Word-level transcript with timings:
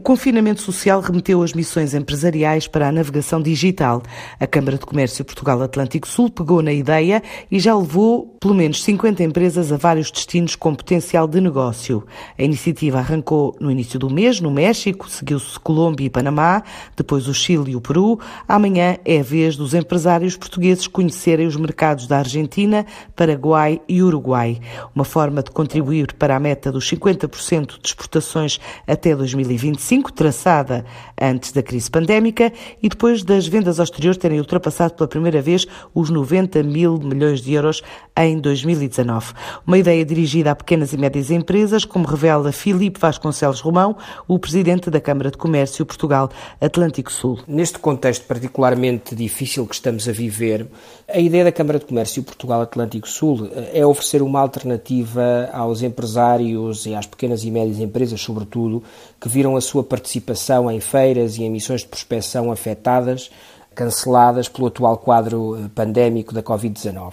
O 0.00 0.02
confinamento 0.02 0.62
social 0.62 0.98
remeteu 1.02 1.42
as 1.42 1.52
missões 1.52 1.92
empresariais 1.92 2.66
para 2.66 2.88
a 2.88 2.90
navegação 2.90 3.38
digital. 3.38 4.02
A 4.40 4.46
Câmara 4.46 4.78
de 4.78 4.86
Comércio 4.86 5.22
Portugal 5.22 5.60
Atlântico 5.60 6.08
Sul 6.08 6.30
pegou 6.30 6.62
na 6.62 6.72
ideia 6.72 7.22
e 7.50 7.60
já 7.60 7.76
levou 7.76 8.34
pelo 8.40 8.54
menos 8.54 8.82
50 8.82 9.22
empresas 9.22 9.70
a 9.70 9.76
vários 9.76 10.10
destinos 10.10 10.56
com 10.56 10.74
potencial 10.74 11.28
de 11.28 11.38
negócio. 11.38 12.06
A 12.38 12.42
iniciativa 12.42 12.96
arrancou 12.96 13.54
no 13.60 13.70
início 13.70 13.98
do 13.98 14.08
mês 14.08 14.40
no 14.40 14.50
México, 14.50 15.06
seguiu-se 15.06 15.60
Colômbia 15.60 16.06
e 16.06 16.10
Panamá, 16.10 16.62
depois 16.96 17.28
o 17.28 17.34
Chile 17.34 17.72
e 17.72 17.76
o 17.76 17.80
Peru. 17.82 18.18
Amanhã 18.48 18.96
é 19.04 19.20
a 19.20 19.22
vez 19.22 19.54
dos 19.54 19.74
empresários 19.74 20.34
portugueses 20.34 20.86
conhecerem 20.86 21.46
os 21.46 21.56
mercados 21.56 22.06
da 22.06 22.16
Argentina, 22.16 22.86
Paraguai 23.14 23.82
e 23.86 24.02
Uruguai. 24.02 24.58
Uma 24.94 25.04
forma 25.04 25.42
de 25.42 25.50
contribuir 25.50 26.14
para 26.14 26.34
a 26.34 26.40
meta 26.40 26.72
dos 26.72 26.90
50% 26.90 27.78
de 27.78 27.88
exportações 27.88 28.58
até 28.86 29.14
2025, 29.14 29.89
traçada 30.12 30.84
antes 31.20 31.50
da 31.50 31.62
crise 31.62 31.90
pandémica 31.90 32.52
e 32.80 32.88
depois 32.88 33.24
das 33.24 33.46
vendas 33.46 33.80
ao 33.80 33.84
exterior 33.84 34.16
terem 34.16 34.38
ultrapassado 34.38 34.94
pela 34.94 35.08
primeira 35.08 35.42
vez 35.42 35.66
os 35.92 36.08
90 36.10 36.62
mil 36.62 36.98
milhões 36.98 37.40
de 37.40 37.54
euros 37.54 37.82
em 38.16 38.38
2019. 38.38 39.32
Uma 39.66 39.78
ideia 39.78 40.04
dirigida 40.04 40.52
a 40.52 40.54
pequenas 40.54 40.92
e 40.92 40.96
médias 40.96 41.30
empresas, 41.30 41.84
como 41.84 42.06
revela 42.06 42.52
Filipe 42.52 43.00
Vasconcelos 43.00 43.60
Romão, 43.60 43.96
o 44.28 44.38
presidente 44.38 44.90
da 44.90 45.00
Câmara 45.00 45.30
de 45.30 45.36
Comércio 45.36 45.84
Portugal 45.84 46.30
Atlântico 46.60 47.10
Sul. 47.10 47.40
Neste 47.48 47.78
contexto 47.78 48.26
particularmente 48.26 49.14
difícil 49.14 49.66
que 49.66 49.74
estamos 49.74 50.08
a 50.08 50.12
viver, 50.12 50.68
a 51.08 51.18
ideia 51.18 51.44
da 51.44 51.52
Câmara 51.52 51.78
de 51.78 51.86
Comércio 51.86 52.22
Portugal 52.22 52.60
Atlântico 52.60 53.08
Sul 53.08 53.50
eh, 53.52 53.80
é 53.80 53.86
oferecer 53.86 54.22
uma 54.22 54.40
alternativa 54.40 55.48
aos 55.52 55.82
empresários 55.82 56.86
e 56.86 56.94
às 56.94 57.06
pequenas 57.06 57.44
e 57.44 57.50
médias 57.50 57.78
empresas, 57.78 58.20
sobretudo, 58.20 58.82
que 59.20 59.28
viram 59.28 59.56
a 59.56 59.60
sua 59.60 59.79
participação 59.84 60.70
em 60.70 60.80
feiras 60.80 61.36
e 61.36 61.42
em 61.42 61.50
missões 61.50 61.82
de 61.82 61.88
prospecção 61.88 62.50
afetadas, 62.50 63.30
canceladas 63.74 64.48
pelo 64.48 64.66
atual 64.66 64.98
quadro 64.98 65.56
eh, 65.56 65.68
pandémico 65.74 66.34
da 66.34 66.42
Covid-19. 66.42 67.12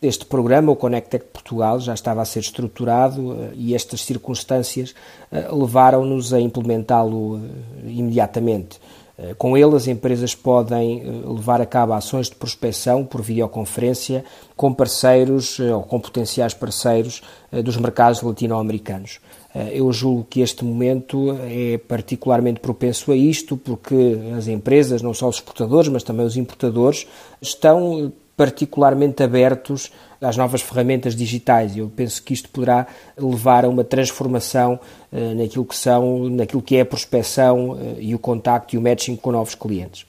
Este 0.00 0.24
programa, 0.24 0.70
o 0.72 0.76
Connectec 0.76 1.26
Portugal, 1.26 1.80
já 1.80 1.94
estava 1.94 2.22
a 2.22 2.24
ser 2.24 2.40
estruturado 2.40 3.32
eh, 3.32 3.50
e 3.54 3.74
estas 3.74 4.02
circunstâncias 4.02 4.94
eh, 5.32 5.48
levaram-nos 5.50 6.32
a 6.32 6.40
implementá-lo 6.40 7.40
imediatamente. 7.84 8.80
Com 9.38 9.56
ele, 9.56 9.74
as 9.74 9.86
empresas 9.86 10.34
podem 10.34 11.02
levar 11.24 11.60
a 11.60 11.66
cabo 11.66 11.94
ações 11.94 12.28
de 12.28 12.34
prospecção 12.34 13.04
por 13.04 13.22
videoconferência 13.22 14.24
com 14.54 14.74
parceiros 14.74 15.58
ou 15.58 15.82
com 15.82 15.98
potenciais 15.98 16.52
parceiros 16.52 17.22
dos 17.64 17.78
mercados 17.78 18.20
latino-americanos. 18.20 19.20
Eu 19.72 19.90
julgo 19.90 20.26
que 20.28 20.42
este 20.42 20.66
momento 20.66 21.34
é 21.44 21.78
particularmente 21.78 22.60
propenso 22.60 23.10
a 23.10 23.16
isto, 23.16 23.56
porque 23.56 24.18
as 24.36 24.48
empresas, 24.48 25.00
não 25.00 25.14
só 25.14 25.30
os 25.30 25.36
exportadores, 25.36 25.88
mas 25.88 26.02
também 26.02 26.26
os 26.26 26.36
importadores, 26.36 27.06
estão 27.40 28.12
particularmente 28.36 29.22
abertos 29.22 29.90
às 30.20 30.36
novas 30.36 30.62
ferramentas 30.62 31.14
digitais. 31.14 31.76
Eu 31.76 31.90
penso 31.94 32.22
que 32.22 32.34
isto 32.34 32.48
poderá 32.48 32.86
levar 33.16 33.64
a 33.64 33.68
uma 33.68 33.84
transformação 33.84 34.78
uh, 35.12 35.34
naquilo 35.34 35.64
que 35.64 35.76
são, 35.76 36.28
naquilo 36.28 36.62
que 36.62 36.76
é 36.76 36.80
a 36.80 36.86
prospecção 36.86 37.70
uh, 37.70 37.96
e 37.98 38.14
o 38.14 38.18
contacto 38.18 38.74
e 38.74 38.78
o 38.78 38.82
matching 38.82 39.16
com 39.16 39.32
novos 39.32 39.54
clientes. 39.54 40.06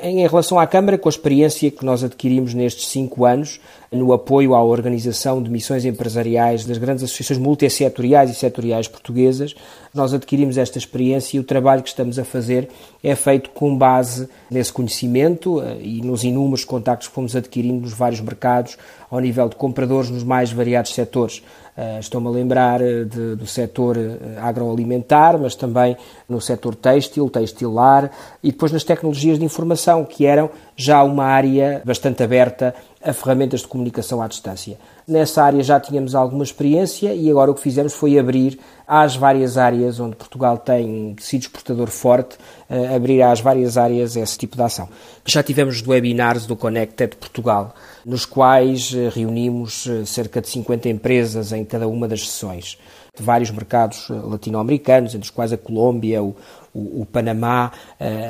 Em 0.00 0.24
relação 0.28 0.60
à 0.60 0.66
Câmara, 0.66 0.96
com 0.96 1.08
a 1.08 1.10
experiência 1.10 1.72
que 1.72 1.84
nós 1.84 2.04
adquirimos 2.04 2.54
nestes 2.54 2.86
cinco 2.86 3.24
anos 3.24 3.58
no 3.90 4.12
apoio 4.12 4.54
à 4.54 4.62
organização 4.62 5.42
de 5.42 5.50
missões 5.50 5.84
empresariais 5.84 6.64
das 6.64 6.76
grandes 6.76 7.02
associações 7.02 7.38
multissetoriais 7.38 8.30
e 8.30 8.34
setoriais 8.34 8.86
portuguesas, 8.86 9.54
nós 9.94 10.12
adquirimos 10.12 10.58
esta 10.58 10.76
experiência 10.76 11.36
e 11.36 11.40
o 11.40 11.44
trabalho 11.44 11.82
que 11.82 11.88
estamos 11.88 12.18
a 12.18 12.24
fazer 12.24 12.68
é 13.02 13.14
feito 13.14 13.50
com 13.50 13.76
base 13.76 14.28
nesse 14.50 14.72
conhecimento 14.72 15.62
eh, 15.62 15.78
e 15.80 16.02
nos 16.02 16.22
inúmeros 16.22 16.64
contactos 16.64 17.08
que 17.08 17.14
fomos 17.14 17.34
adquirindo 17.34 17.80
nos 17.80 17.94
vários 17.94 18.20
mercados, 18.20 18.76
ao 19.10 19.20
nível 19.20 19.48
de 19.48 19.56
compradores 19.56 20.10
nos 20.10 20.22
mais 20.22 20.52
variados 20.52 20.92
setores. 20.92 21.42
Uh, 21.76 22.00
Estou-me 22.00 22.26
a 22.26 22.30
lembrar 22.30 22.82
eh, 22.82 23.04
de, 23.04 23.36
do 23.36 23.46
setor 23.46 23.96
agroalimentar, 24.42 25.38
mas 25.38 25.54
também 25.54 25.96
no 26.28 26.40
setor 26.40 26.74
têxtil, 26.74 27.30
textilar 27.30 28.10
e 28.42 28.50
depois 28.50 28.72
nas 28.72 28.84
tecnologias 28.84 29.38
de 29.38 29.44
informação, 29.44 29.87
que 30.04 30.26
eram 30.26 30.50
já 30.76 31.02
uma 31.02 31.24
área 31.24 31.82
bastante 31.84 32.22
aberta 32.22 32.74
a 33.02 33.12
ferramentas 33.12 33.60
de 33.60 33.68
comunicação 33.68 34.20
à 34.20 34.26
distância. 34.26 34.78
Nessa 35.06 35.42
área 35.42 35.62
já 35.62 35.80
tínhamos 35.80 36.14
alguma 36.14 36.44
experiência 36.44 37.14
e 37.14 37.30
agora 37.30 37.50
o 37.50 37.54
que 37.54 37.60
fizemos 37.60 37.94
foi 37.94 38.18
abrir 38.18 38.58
às 38.86 39.16
várias 39.16 39.56
áreas 39.56 39.98
onde 39.98 40.16
Portugal 40.16 40.58
tem 40.58 41.16
sido 41.18 41.42
exportador 41.42 41.88
forte, 41.88 42.36
uh, 42.68 42.94
abrir 42.94 43.22
às 43.22 43.40
várias 43.40 43.78
áreas 43.78 44.16
esse 44.16 44.36
tipo 44.36 44.56
de 44.56 44.62
ação. 44.62 44.88
Já 45.24 45.42
tivemos 45.42 45.84
webinars 45.86 46.44
do 46.44 46.56
Connected 46.56 47.16
Portugal, 47.16 47.74
nos 48.04 48.26
quais 48.26 48.92
uh, 48.92 49.08
reunimos 49.14 49.86
uh, 49.86 50.04
cerca 50.04 50.40
de 50.40 50.48
50 50.48 50.88
empresas 50.88 51.52
em 51.52 51.64
cada 51.64 51.88
uma 51.88 52.06
das 52.06 52.28
sessões 52.28 52.78
de 53.18 53.22
vários 53.24 53.50
mercados 53.50 54.08
latino-americanos, 54.08 55.14
entre 55.14 55.24
os 55.24 55.30
quais 55.30 55.52
a 55.52 55.58
Colômbia, 55.58 56.22
o, 56.22 56.36
o, 56.72 57.02
o, 57.02 57.06
Panamá, 57.06 57.72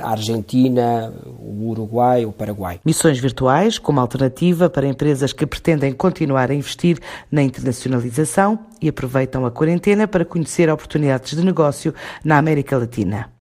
a 0.03 0.11
Argentina, 0.11 1.13
o 1.39 1.69
Uruguai, 1.69 2.25
o 2.25 2.33
Paraguai. 2.33 2.81
Missões 2.85 3.19
virtuais 3.19 3.79
como 3.79 4.01
alternativa 4.01 4.71
para 4.71 4.87
empresas 4.87 5.33
que 5.33 5.47
pretendem 5.47 5.93
continuar 5.93 6.51
a 6.51 6.55
investir 6.55 6.99
na 7.31 7.43
internacionalização 7.43 8.59
e 8.81 8.89
aproveitam 8.89 9.45
a 9.45 9.51
quarentena 9.51 10.09
para 10.09 10.25
conhecer 10.25 10.71
oportunidades 10.71 11.37
de 11.37 11.45
negócio 11.45 11.95
na 12.25 12.39
América 12.39 12.77
Latina. 12.79 13.31